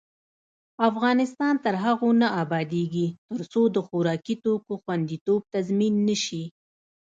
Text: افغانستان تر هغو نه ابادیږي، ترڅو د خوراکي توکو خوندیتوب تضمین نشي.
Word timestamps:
افغانستان 0.89 1.53
تر 1.65 1.75
هغو 1.83 2.09
نه 2.21 2.27
ابادیږي، 2.43 3.07
ترڅو 3.29 3.61
د 3.75 3.77
خوراکي 3.87 4.35
توکو 4.43 4.73
خوندیتوب 4.83 5.41
تضمین 5.53 5.93
نشي. 6.07 6.43